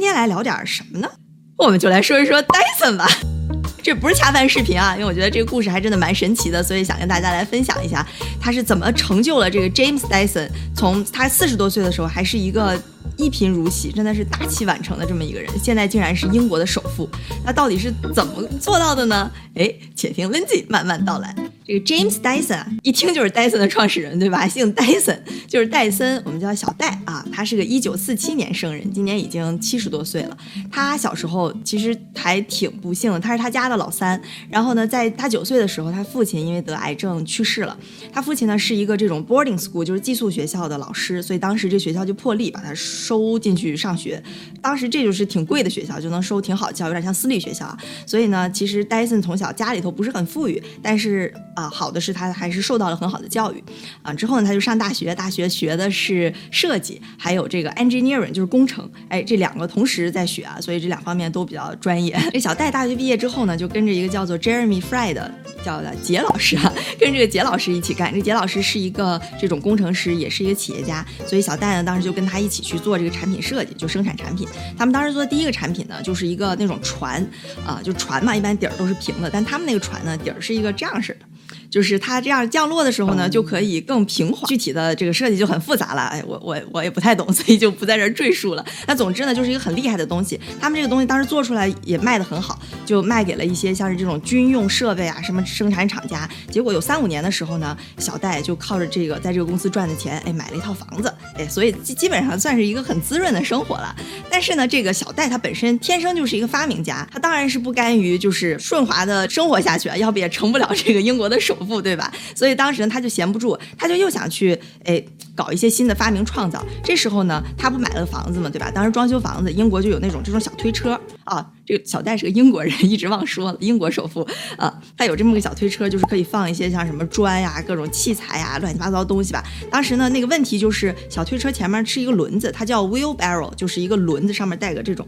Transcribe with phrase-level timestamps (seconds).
[0.00, 1.10] 今天来聊点什么呢？
[1.58, 3.06] 我们就来说一说 Dyson 吧。
[3.84, 8.06] 这不是恰饭视频啊，因为我觉得这个故事还真的蛮神奇的，所以想跟大家来分享一下，
[8.40, 12.80] 他是怎么成就了这个 James Dyson，从他四十多岁的时候还是一个
[13.18, 17.06] 一贫如洗，真的是大器晚成的这么一个人，现在竟然是英国的首富，
[17.44, 19.30] 那到底是怎么做到的呢？
[19.54, 21.36] 哎，且听 Lindsay 慢慢道来。
[21.70, 24.48] 这个 James Dyson 一听就是 Dyson 的创始人，对吧？
[24.48, 27.24] 姓 Dyson，就是戴森，我们叫小戴啊。
[27.30, 30.36] 他是个一九四七年生人，今年已经七十多岁了。
[30.68, 34.20] 他小时候其实还挺不幸的，他是他家的老三。
[34.48, 37.78] 然后呢，在他九岁的时候，他父亲因为得癌症去世了。
[38.12, 44.20] 他父亲呢是一个这种 boarding school，就是寄宿学校的老师，所以当时这学校就破例把他收进去上学。
[44.60, 47.78] 当时这就是挺贵的学校，就能收挺好教，有点像私立学校啊。
[48.04, 51.32] 所以呢，其实 Dyson 从小家里头不是很富裕，但是。
[51.60, 53.62] 啊，好的是他还是受到了很好的教育，
[54.00, 62.18] 啊，之后呢他就上大学，大学学的是设计，还有这个 engineering 就是工程，哎，这两个同时在学啊，所以这两方面都比较专业。
[62.32, 65.30] 这小戴大学毕业之后呢，就跟着一个叫做 Jeremy Fry 的
[65.62, 68.10] 叫的杰老师啊，跟这个杰老师一起干。
[68.14, 74.48] 这杰老师是一个这种工程师，也是一个企业家，所以小戴呢当时就跟他一起去做这个产品设计，就生产产品。
[74.78, 77.22] 他们当时做的第一个产品呢，就是一个那种船，
[77.66, 81.26] 啊，就船嘛，一般底儿都是平的，但他们那个船呢，底儿是一个这样式的。
[81.70, 84.46] 就是它这样降落的时候呢，就可以更平滑。
[84.48, 88.64] 具体的这个设计就很复杂了，哎，我我我也不太懂，所以就不在这儿赘述了。
[88.86, 90.38] 那总之呢，就是一个很厉害的东西。
[90.60, 96.28] 他们这个东西当时做出来也卖得很好，就卖给了一些像是这种军用设备啊什么生产厂家。
[96.50, 103.94] 结果有三五年的时候呢，小戴就靠着这个在这个公司赚的钱，哎，买了一套房子，哎，所以基基本上算是一个很滋润的生活了。
[104.28, 111.56] 但是呢，这个小戴他本身天生就是一个发明家，他当然是不甘于就是顺滑的生活下去啊，要不也成不了这个英国的首。
[111.64, 112.12] 富对吧？
[112.34, 115.02] 所以当时呢，他就闲不住，他就又想去哎
[115.34, 116.64] 搞一些新的发明创造。
[116.82, 118.70] 这时候呢，他不买了房子嘛，对吧？
[118.70, 121.50] 当时装修房子，英国就有那种这种小推车啊。
[121.64, 124.26] 这个小戴是个英国人，一直忘说了，英国首富
[124.56, 124.82] 啊。
[124.96, 129.44] 他有这么个小推车，就是可以放一些像什么砖呀、各种器材呀、乱七八糟东西吧。
[129.70, 135.06] 当时呢，那个问题就是小推车前面是一个轮子，它叫 wheelbarrow，就是一个轮子上面带个这种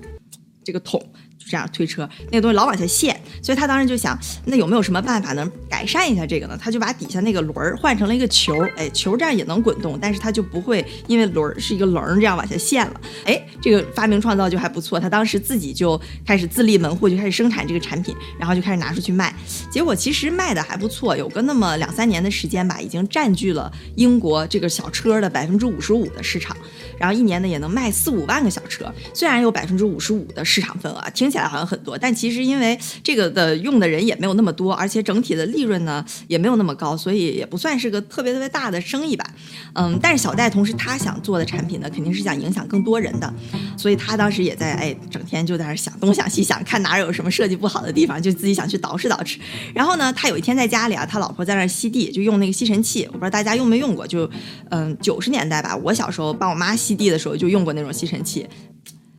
[0.64, 1.04] 这个桶。
[1.42, 6.56] 就这样推车那个东西老往下陷，所以他当时就想，那有没有什么办法能改善一下这个呢？
[6.60, 13.00] 他就把底下那个轮儿换成了一个球，哎，球这样也能滚动，但是它就不会因为轮儿是一个轮儿这样往下陷了。
[13.25, 15.00] 哎，这个发明创造就还不错。
[15.00, 19.34] 他当时自己就开始自立门户，就开始生产这个产品，然后就开始拿出去卖。
[19.70, 26.56] 结果其实卖的还不错，有个那么两三年的时间吧，已经占据了英国这个小车的百分之五十五的市场。
[26.98, 39.25] 然后一年呢也能卖四五万个小车，虽然有百分之五十五的市场份额，听起来好像很多，但其实因为这个的用的人也没有那么多，而且整体的利润呢也没有那么高，所以也不算是个特别特别大的生意吧。
[39.72, 43.32] 嗯，但是小戴同时他想做的产品呢，肯定是想影响更多人的，
[43.76, 49.38] 所以他当时也在哎整天就在那想东想西想，看哪有什么设计不好的地方，就自己想去捯饬捯饬。
[49.75, 54.28] 然后呢，他有一天在家里啊，他老婆在那吸地，就用那个吸尘器，我不知道大家用没用过，就
[54.69, 58.47] 嗯九十年代吧，我小时候帮我妈吸地的时候就用过那种吸尘器。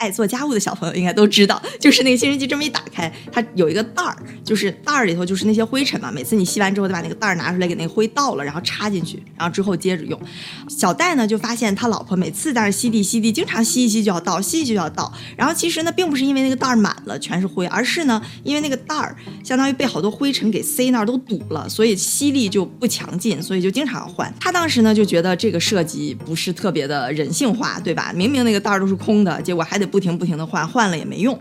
[0.03, 6.11] 爱做家务的小朋友应该都知道，就是那个吸尘器这么一打开，它有一个袋儿，就是袋儿里头就是那些灰尘嘛。
[6.11, 10.19] 每次你吸完之后，得把那个袋儿拿出来，给那个灰倒了，然后插进去，然后之后接着用。
[10.67, 15.09] 小戴呢就发现他老婆每次在那吸地吸地，经常吸一吸就要倒，吸一吸就要倒。
[15.37, 24.33] 然后其实呢，并不是因为那个袋儿满了全是灰，而是呢，因为那个袋儿相当于被好多灰尘给塞那儿都堵了，所以吸力就不强劲，所以就经常要换。
[24.37, 28.11] 他当时呢就觉得这个设计不是特别的人性化，对吧？
[28.13, 29.92] 明明那个袋儿都是空的，结果还得。
[29.93, 31.37] 不停不停的换，换了也没用，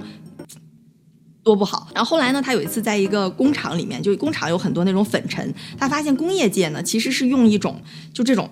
[1.42, 1.88] 多不好。
[1.94, 7.80] 然后后来呢，他有一次在一个工厂里面，就工厂有很多那种粉尘，他发现工业界呢其实是用一种
[8.12, 8.50] 就这种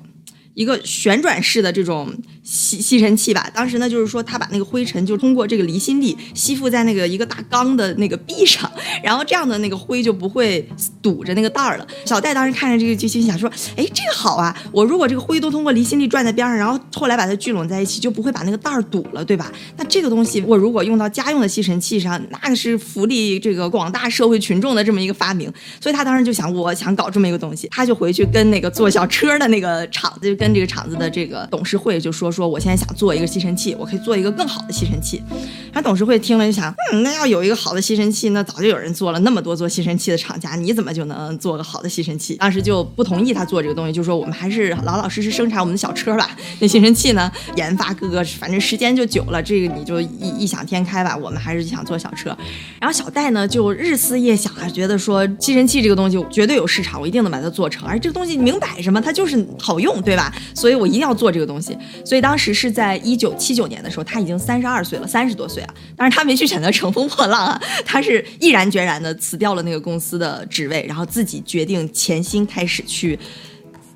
[0.60, 2.12] 一个旋转式的这种。
[2.42, 8.68] 吸吸尘器吧，当时呢就是说他把那个灰尘就通过这个离心力吸附在那个一个大缸的那个壁上，
[9.04, 10.66] 然后这样的那个灰就不会
[11.00, 11.86] 堵着那个袋儿了。
[12.04, 19.52] 小戴当时看着这个就心想说，哎，这个好啊，我如果这个灰都通过离心力转在边上，然后后来把它聚拢在一起，就不会把那个袋儿堵了，对吧？
[19.76, 25.52] 那这个东西我如果用到家用的吸尘器上，那是福利这个广大社会群众的这么一个发明。
[25.80, 32.48] 所以他当时就想，我想搞这么一个东西，他就回去跟那个做小车的那个厂子，就跟这个厂子的这个董事会就说说。
[32.50, 35.22] 我现在想做一个吸尘器，我可以做一个更好的吸尘器。
[35.72, 42.34] 然后董事会听了就想，嗯，那要有一个好的吸尘器，那早就有人做了，那么多做吸尘器的厂家，你怎么就能做个好的吸尘器？
[42.34, 46.36] 当时就不同意他做这个东西，就说我们还是老老实实生产我们的小车吧。
[46.58, 51.16] 那吸尘器呢，研发各个，反正时间就久了，这个你就异异想天开吧。
[51.16, 52.36] 我们还是想做小车。
[52.80, 57.86] 然后小戴呢就日思夜想啊，觉得说吸尘器这个东西绝对有市场，我一定能把它做成。
[57.86, 60.34] 而这个东西明摆什么，它就是好用，对吧？
[60.54, 61.76] 所以我一定要做这个东西。
[62.04, 65.74] 所以当时是在一九七九年的时候，他已经三十二岁了，三十多岁啊。
[65.96, 73.18] 但是他没去选择乘风破浪啊， 他是毅然决然的辞掉了那个公司的职位，然后自己决定潜心开始去。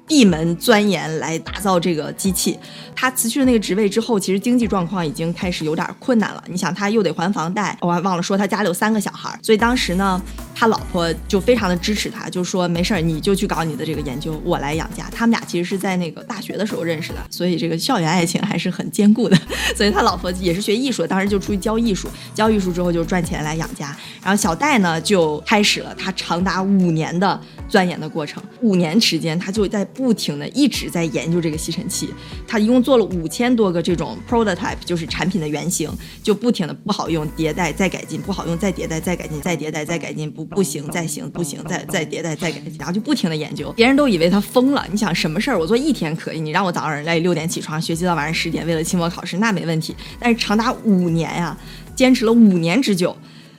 [0.06, 2.58] 闭门钻研来打造这个机器。
[2.94, 6.42] 他辞去了那个职位之后，其实经济状况已经开始有点困难了。
[6.46, 10.20] 你想，他又得还房贷，我还忘了说他家里有三个小孩，所以当时呢，
[10.54, 15.08] 他老婆就非常的支持他，就说没事儿，你就去搞你的这个研究，我来养家。
[15.10, 19.36] 他们俩其实是在那个大学的时候认识的，所以这个校园爱情还是很坚固的。
[19.74, 23.94] 所以他老婆也是学艺术的，当时就出去教艺术，教艺术之后就赚钱来养家。
[24.22, 28.40] 然后小戴呢，就开始了他长达五年的钻研的过程。
[28.60, 32.08] 五年时间，他就在不停的一直在研究这个吸尘器，
[32.46, 32.84] 他一共。
[32.84, 35.90] 做了五千多个这种 prototype，就是产品的原型，
[36.22, 43.72] 就不停的不好用，迭代再改进，不好用再迭代再改进，再迭代再改进，不不行再行，不行再再迭代再改进，然后就不停的研究。
[43.72, 49.96] 别人都以为他疯了，你想什么事儿我做一天可以，你让我早上来六点起床学习到晚上十点，为了期末考试那没问题。
[50.18, 51.56] 但是长达五年呀，
[51.96, 53.16] 坚持了五年之久，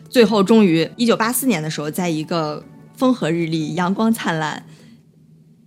[0.08, 2.64] 最后终于一九八四年的时候，在一个
[2.98, 4.66] 风和日丽、阳光灿烂。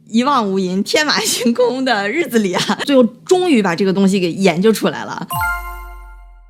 [0.07, 5.27] 一望无垠、天马行空的日子里啊， 最后终于把这个东西给研究出来了。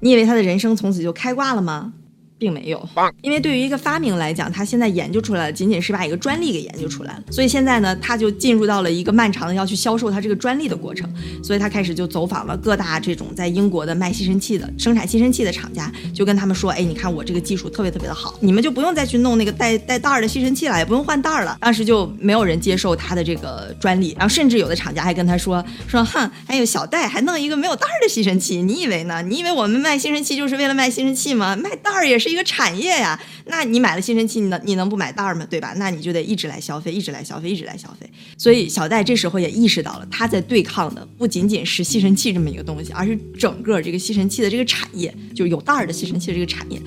[0.00, 1.92] 你以为他的人生从此就开挂了吗？
[2.38, 2.88] 并没有，
[3.20, 11.12] 因为对于一个发明来讲，他现在研究出来了仅仅是把一个专利给研究出来了，所以现在呢，他就进入到了一个漫长的要去销售他这个专利的过程，
[11.42, 21.58] 所以他开始就走访了各大这种在英国的卖吸尘器的、生产吸尘器的厂家，就跟他们说，哎，你看我这个技术特别特别的好，你们就不用再去弄那个带带袋儿的吸尘器了，也不用换袋儿了。
[21.60, 29.22] 当时就没有人接受他的这个专利，然后甚至有的厂家还跟他说说，哼，还有小戴还弄一个没有袋儿的吸尘器，你以为呢？
[29.22, 31.56] 你以为我们卖吸尘器就是为了卖吸尘器吗？
[31.56, 32.27] 卖袋儿也是。
[32.28, 35.46] 一个产业呀，那你买了吸尘器，你能你能不买袋儿吗？
[35.48, 35.74] 对吧？
[35.76, 38.08] 那你就得一直来消费，一直来消费，一直来消费。
[38.36, 46.80] 所以小戴这时候也意识到了，他在对抗的不仅仅是吸尘器这么一个东西，而是整个这个吸尘器的这个产业，就是有袋儿的吸尘器这个产业。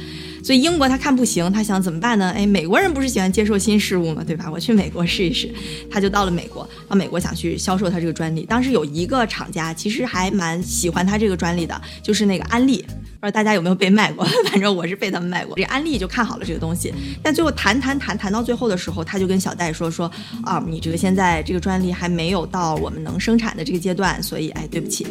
[0.44, 2.32] 所以英国他看不行，他想怎么办呢？
[2.36, 4.24] 哎，美国人不是喜欢接受新事物吗？
[4.26, 4.50] 对吧？
[4.52, 5.54] 我去美国试一试。
[5.90, 8.44] 他就到了美国，到美国想去销售他这个专利。
[8.44, 12.84] 当时有一个厂家其实还蛮喜欢他这个专利的，就是那个安利。
[13.22, 14.26] 不知道大家有没有被卖过？
[14.50, 15.56] 反正我是被他们卖过。
[15.56, 16.92] 这安利就看好了这个东西，
[17.22, 20.12] 但最后谈谈谈谈到最后的时候，他就跟小戴说说
[20.44, 25.06] 啊，你这个现在这个专利还没有到我们能生产的这个阶段，所以哎，对不起。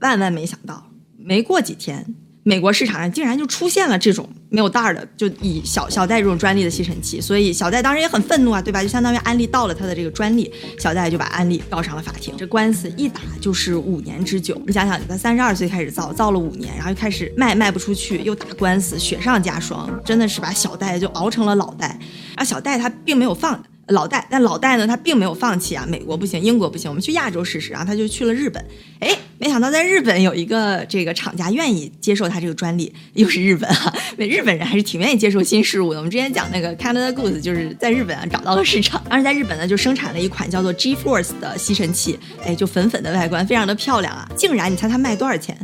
[0.00, 2.06] 万万没想到，没过几天。
[2.42, 8.82] 美国市场上竟然就出现了这种没有袋儿的，就以小小戴这种专利的吸尘器，所以小戴当时也很愤怒啊，对吧？
[8.82, 12.34] 就相当于安利盗了他的这个专利，小戴就把安利告上了法庭。
[12.36, 14.60] 这官司一打就是五年之久。
[14.66, 21.98] 你想想，他三十二岁开始造，造了五年，然后又开始卖，卖不出去，又打官司，雪上加霜，真的是把小戴就熬成了老戴。
[22.36, 25.86] 而小戴他并没有放老戴，但老戴呢，他并没有放弃啊。
[25.88, 27.72] 美国不行，英国不行，我们去亚洲试试。
[27.72, 28.64] 然后他就去了日本，
[29.00, 29.16] 哎。
[29.38, 35.98] 没想到在日本有一个这个厂家愿意接受他这个专利，又是日本啊，那日本人还是挺愿意接受新事物的。
[35.98, 45.54] 我们之前讲那个 Canada Goose 就是在日本啊找到了市场，当时在日本呢就生产了一款叫做 G Force 的吸尘器，哎，就粉粉的外观，非常的漂亮啊，竟然你猜它卖多少钱？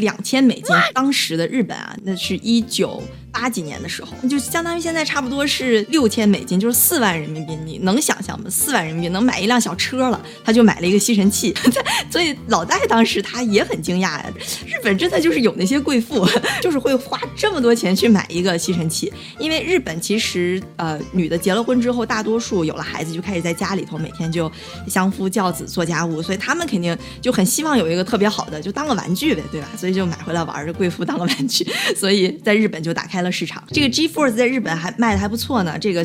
[0.00, 7.56] 两千美金，当时的日本啊，那是一九八几年的时候，就相当于现在差不多是六千美金，就是四万人民币。
[7.64, 8.50] 你能想象吗？
[8.50, 11.54] 四万人民币能买一辆小车了，他就买了一个吸尘器。
[12.10, 14.26] 所以老戴当时他也很惊讶呀，
[14.66, 16.26] 日本真的就是有那些贵妇，
[16.60, 19.12] 就是会花这么多钱去买一个吸尘器。
[19.38, 24.50] 因为日本其实呃，女的结了婚之后，大多数有了孩子就开始在家里头每天就
[24.88, 29.68] 相夫教子做家务，所以他们肯定就很希望有一个特别好的，就当个玩具呗，对吧？
[29.76, 31.66] 所以就买回来玩，这贵妇当个玩具，
[31.96, 33.62] 所以在日本就打开了市场。
[33.72, 35.78] 这个 G Force 在日本还卖的还不错呢。
[35.78, 36.04] 这个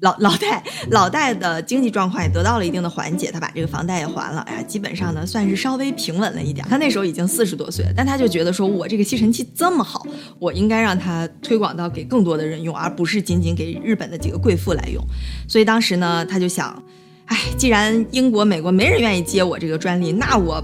[0.00, 6.64] 老老戴老戴的经济状况也得到了一定的缓解，他把这个房贷也还了，哎呀，基本上呢算是稍微平稳了一点。
[6.70, 10.06] 他那时候已经四十多岁了，但他就觉得说我这个吸尘器这么好，
[10.38, 15.04] 我应该让它推广到给更多的人用，而不是仅仅给日本的几个贵妇来用。
[15.48, 16.80] 所以当时呢，他就想，
[17.24, 20.62] 哎，既然英国、美国没人愿意接我这个专利，那我。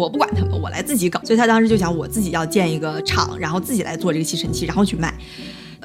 [0.00, 1.20] 我不管他们，我来自己搞。
[1.22, 5.14] 所以他当时就想，我自己要建一个厂，然后自己来做这个吸尘器，然后去卖。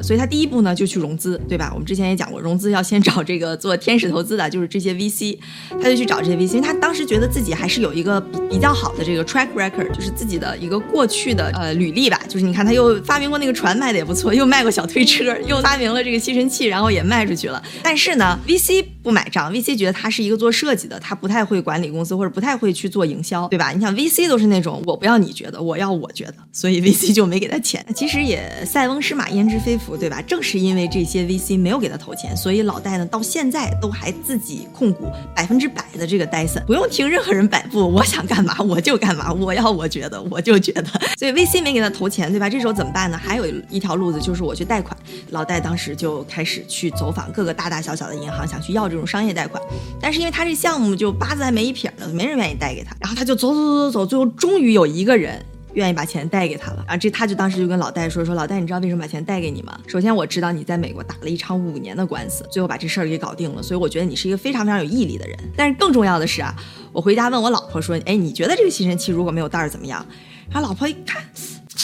[0.02, 1.72] 所以他第一步呢就去融资，对吧？
[1.74, 5.38] 我们之前也讲过，融资要先找这个做天使投资的，就是这些 VC。
[5.82, 12.20] 他就去找这些 VC，他当时觉得自己还是有一个比比较好的这个 track record，就是自己的一个过去的呃履历吧。
[12.28, 17.62] 就是你看，他又发明过那个船，卖的也不错，又卖过小推车，又发明了这个吸尘器，然后也卖出去了。
[17.84, 18.86] 但是呢，VC。
[19.06, 23.70] 不买账，VC 觉得他是一个做设计的，他不太会管理公司或者不太会去做营销，对吧？
[23.70, 27.86] 你想 VC 都是那种我不要你觉得，我要我觉得，所以 VC 就没给他钱。
[27.96, 30.22] 其实也塞翁失马焉知非福，对吧？
[30.22, 40.86] 正是因为这些 VC 没有给他投钱，所以老戴呢到现在都还自己控股百分之百的这个 Dyson，不用听任何人摆布，我想干嘛我就干嘛，我要我觉得我就觉得。
[41.18, 42.50] 所以 VC 没给他投钱，对吧？
[42.50, 43.18] 这时候怎么办呢？
[43.18, 44.96] 还有一条路子就是我去贷款。
[45.32, 49.62] 老戴当时就开始去走访各个大大小小的银行，想去要这种商业贷款。
[50.00, 52.96] 但是因为他这项目就八字还没一撇呢，没人愿意贷给他。
[53.00, 55.44] 然后他就走走走走走，最后终于有一个人
[55.76, 56.84] 愿意把钱贷给他了。
[56.88, 59.80] 然后这他就当时就跟老戴说说，老戴，你知道为什么把钱贷给你吗？
[59.88, 65.38] 首先我知道你在美国打了一场五年的官司，最后把这事儿给搞定了，所以我觉得你是一个非常非常有毅力的人。
[65.56, 66.56] 但是更重要的是啊，
[66.92, 70.06] 我回家问我老婆说，哎，你觉得这个吸尘器如果没有袋儿怎么样？
[70.50, 71.24] 然后老婆一看。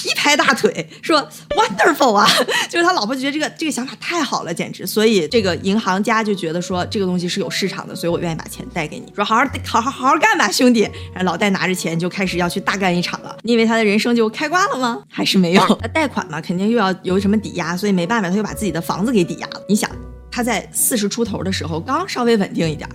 [0.06, 2.28] 一拍大腿说：“Wonderful 啊！”
[2.70, 4.86] 就是他老婆觉得这个这个想法太好了，简直。
[4.88, 10.88] 所以这个银行家就觉得说这个东西是有市场的，所以我愿意把钱贷给你，说好好好好好好干吧，兄弟。
[11.24, 13.38] 老戴拿着钱就开始要去大干一场了。
[13.44, 15.04] 你以为他的人生就开挂了吗？
[15.10, 15.62] 还是没有？
[15.82, 19.62] 他贷款嘛，肯定又要有什么抵押，所以没办法，他就把自己的房子给抵押了。
[19.68, 19.90] 你想，
[20.32, 22.90] 他在四十出头的时候刚稍微稳定一点。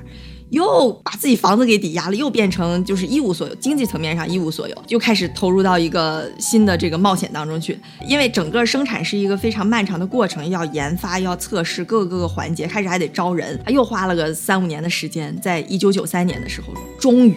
[0.51, 7.79] 又把自己房子给抵押了，又变成就是一无所有，经济层面上一无所有，就开始投入到一个新的这个冒险当中去。
[8.07, 13.59] 因为整个生产是一个非常漫长的过程，要研发，要测试各个各个环节，开始还得招人。
[13.65, 17.35] 他又花了个三五年的时间，在一九九三年的时候，终于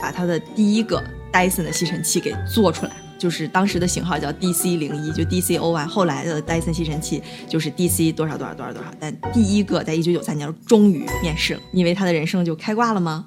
[0.00, 2.92] 把他的第一个 Dyson 的吸尘器给做出来。
[3.22, 5.86] 就是当时的型号叫 DC 零一，就 D C O Y，。
[5.86, 8.92] 后来的戴森吸尘器就是 DC 多少多少多少多少。
[8.98, 13.26] 但第一个在一九九三年终于面世了，你以为他的人生就开挂了吗？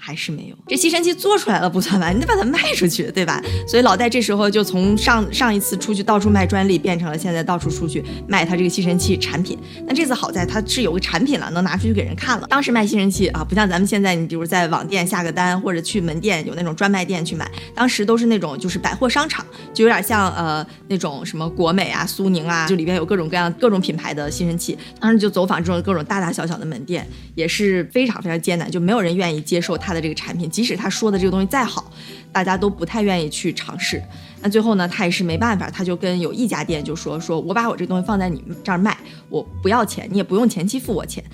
[0.00, 3.42] 还是没有，这吸尘器做出来了不算完， 你得把它卖出去，对吧？
[3.66, 9.58] 所以老戴这时候就从上上一次出去到处卖专利，变成了现在到处出去卖他这个吸尘器产品。
[9.86, 12.46] 那这次好在他是有个产品了，能拿出去给人看了。
[12.48, 24.78] 当时卖吸尘器啊，不像咱们现在，你比如在网店下个单，或者去门店有那种专卖店去买，当时都是那种就是百货商场，就有点像呃那种什么国美啊、苏宁啊，就里边有各种各样各种品牌的吸尘器。
[25.00, 31.90] 当时就走访这种各种大大小小的门店，也是非常非常艰难，就没有人愿意接受他他的这个产品，即使他说的这个东西再好，
[32.30, 34.02] 大家都不太愿意去尝试。
[34.42, 38.94] 那最后呢，他也是没办法，他就跟有一家店就说：“说我把我这东西放在你们这儿卖，
[39.30, 41.24] 我不要钱，你也不用前期付我钱。”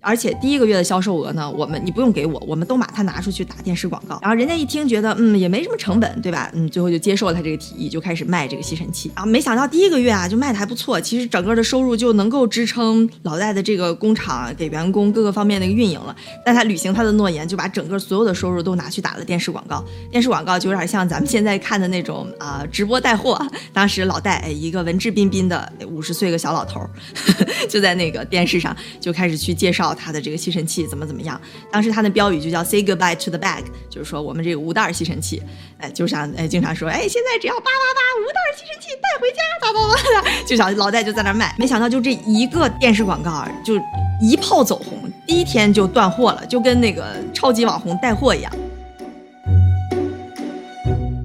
[0.00, 4.18] 而且第一个月的销售额呢，我们你不用给我，我们都把它拿出去打电视广告。
[4.22, 6.50] 然后人家一听觉得，嗯，也没什么成本，对吧？
[6.54, 9.10] 嗯，最后就接受了他这个提议，就开始卖这个吸尘器。
[9.16, 11.00] 然后没想到第一个月啊，就卖的还不错。
[11.00, 16.14] 其实整个的收入就能够支撑老戴的这个工厂给员工各个方面的一个运营了。
[16.44, 19.84] 但他履行他的诺言，就把整个所有的收入都拿去打了电视广告。
[20.10, 23.38] 电视广告就有点像咱们现在看的那种啊，直播带货。
[23.72, 26.80] 当时老戴哎，一个文质彬彬的五十岁个小老头，
[27.68, 30.58] 就在那个电视上就开始去介绍他的这个吸尘。
[30.68, 31.40] 器怎么怎么样？
[31.72, 35.42] 当时他的标语就叫 “Say goodbye to the bag”，就是说我们这个无袋吸尘器，
[35.78, 41.56] 哎，就像哎经常说，哎，现在只要八八八无袋吸尘器带回家，叭叭叭的，就想老戴就在那卖。
[41.58, 43.80] 没想到就这一个电视广告啊，就
[44.20, 48.52] 一炮走红，第一天就断货了，就跟那个超级网红带货一样。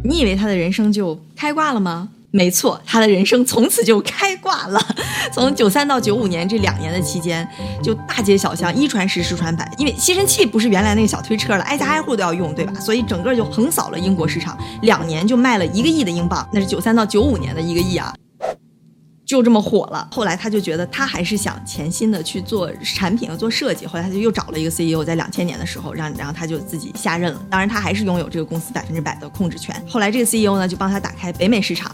[0.05, 2.07] 你以为他的人生就开挂了吗？
[2.35, 4.81] 没错，他的人生从此就开挂了。
[5.31, 7.47] 从九三到九五年这两年的期间，
[7.83, 9.71] 就大街小巷一传十，十传百。
[9.77, 12.73] 因为吸尘器不是原来那个小推车了，挨家挨户都要用，对吧？
[12.79, 16.47] 所以整个就横扫了英国市场，两年就卖了一个亿的英镑。
[16.51, 18.11] 那是九三到九五年的一个亿啊，
[19.33, 20.07] 就这么火了。
[20.11, 23.87] 后来他就觉得他还是想潜心的去做产品和做设计。
[23.87, 27.41] 后来他就又找了一个 CEO，在两千年的时候让，然后他就自己下任了。
[27.49, 29.75] 当然他还是拥有这个公司百分之百的控制权。
[29.89, 31.91] 后来这个 CEO 呢就帮他打开北美市场。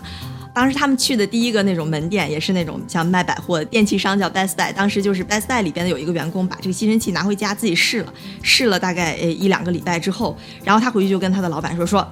[0.53, 4.73] 当时他们去的第一个那种门店，也是那种像卖百货电器商叫 Best Buy。
[4.73, 12.05] 当时就是 Best Buy 里边的有一个员工把这个吸尘器拿回家自己试了，试了大概呃一两个礼拜之后，然后他回去就跟他的老板说说。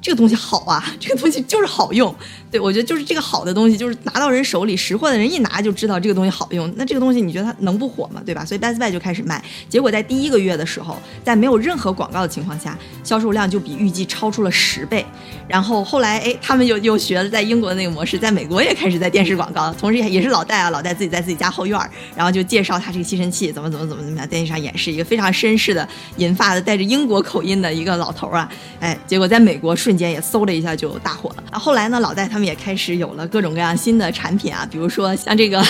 [0.00, 2.14] 这个东西好啊， 这个东西就是好用。
[2.50, 6.72] 对我觉得就是这个好的东西，就是拿到人手里，识货的人一拿就知道这个东西好用。
[6.76, 8.20] 那这个东西你觉得它能不火吗？
[8.26, 8.44] 对吧？
[8.44, 9.40] 所以 Best Buy 就开始卖。
[9.68, 15.06] 结果在第一个月的时候，在没有任何广告的情况下，销售量就比预计超出了十倍。
[15.46, 31.58] 然后后来，哎，他们又又学了在英国的那个模式，在美国也开始在电视广告，同时也是老戴啊，老戴自己在自己家后院儿，然后就介绍他这个吸尘器怎么怎么怎么怎么样，电视上演示一个非常绅士的银发的带着英国口音的一个老头啊，哎，结果在美国瞬间也嗖的一下就大火了。
[31.58, 35.60] 后来呢，老戴他们也开始有了各种各样新的产品啊，比如说像这个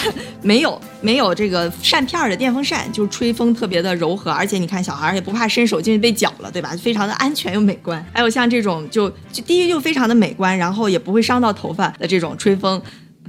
[0.43, 6.77] 没有没有这个扇片的电风扇，就吹风特别的柔和，而且你看小孩也不怕伸手进去被绞了，对吧？
[6.83, 8.05] 非常的安全又美观。
[8.13, 12.83] 还有像这种就就第一就非常的美观，然后也不会伤到头发的这种吹风。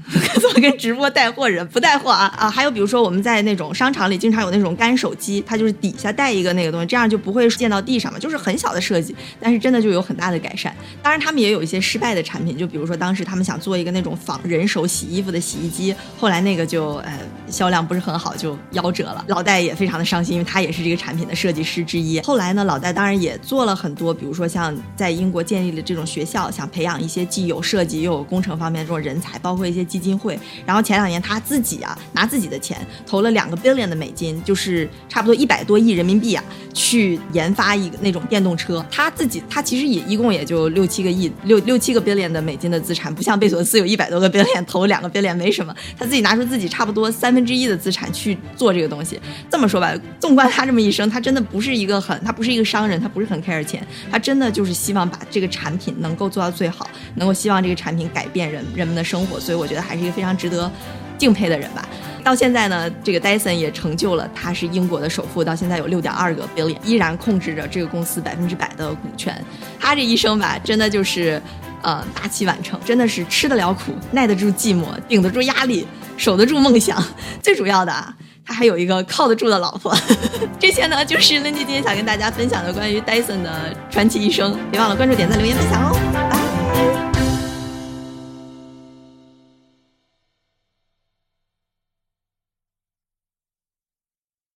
[0.12, 2.50] 怎么跟直播带货人不带货啊啊！
[2.50, 10.76] 还有比如说我们在那种商场里经常有那种干手机，它就是底下带一个那个东西，这样就不会溅到地上嘛，就是很小的设计，但是真的就有很大的改善。
[11.02, 19.24] 当然他们也有一些失败的产品，就比如说当时他们想做一个那种仿人手洗衣服的洗衣机，后来那个就呃销量不是很好，就夭折了。
[19.28, 22.20] 老戴也非常的伤心，因为他也是这个产品的设计师之一。
[22.22, 30.40] 后来呢，老戴当然也做了很多，比如说像在英国建立了这种学校，想培养一些既有设计又有工程方面这种人才，包括一些基金会。
[30.66, 36.44] 然后前两年他自己啊拿自己的钱投了两个 billion 的美金，就是差不多一百多亿人民币啊，
[36.74, 38.86] 去研发一个那种电动车。
[38.90, 45.76] 他自己他其实也一共也就六七个亿六六七个 billion 的美金的资产，不像贝索斯有一百多个 billion 投两个 billion 没什么。
[45.98, 49.20] 他自己拿出自己差不多三分之一的资产去做这个东西。
[49.50, 59.40] 这么说吧，纵观他这么一生，他真的不是一个很他不是一个商人，他不是很 care 钱，他真的就是希望把这个产品能够做到最好，能够希望这个产品改变人人们的生活。
[59.40, 60.72] 所以我觉得还是一个非常值得。
[61.18, 61.88] 敬佩的人吧，
[62.24, 69.40] 到现在呢，这个戴森也成就了，他是英国的首富，到现在有六点二个 billion，依然控制着这个公司百分之百的股权。
[69.80, 71.40] 他这一生吧，真的就是，
[71.84, 75.86] 呃，大器晚成，真的是吃得了苦，耐得住寂寞，顶得住压力，
[76.18, 77.00] 守得住梦想。
[77.40, 78.12] 最主要的啊，
[78.44, 79.96] 他还有一个靠得住的老婆。
[80.58, 83.52] 这些呢，就是 Lindy 今天想跟大家分享的关于戴森的
[83.92, 84.58] 传奇一生。
[84.72, 86.21] 别忘了关注、点赞、留言、分享哦。